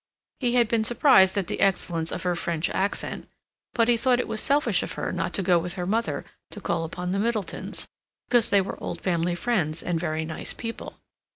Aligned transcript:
He 0.39 0.55
had 0.55 0.67
been 0.67 0.83
surprised 0.83 1.37
at 1.37 1.45
the 1.45 1.59
excellence 1.59 2.11
of 2.11 2.23
her 2.23 2.35
French 2.35 2.71
accent, 2.71 3.29
but 3.75 3.87
he 3.87 3.95
thought 3.97 4.19
it 4.19 4.27
was 4.27 4.41
selfish 4.41 4.81
of 4.81 4.93
her 4.93 5.11
not 5.11 5.31
to 5.35 5.43
go 5.43 5.59
with 5.59 5.75
her 5.75 5.85
mother 5.85 6.25
to 6.49 6.59
call 6.59 6.85
upon 6.85 7.11
the 7.11 7.19
Middletons, 7.19 7.87
because 8.27 8.49
they 8.49 8.61
were 8.61 8.81
old 8.83 9.01
family 9.01 9.35
friends 9.35 9.83
and 9.83 9.99
very 9.99 10.25
nice 10.25 10.53
people. 10.53 10.97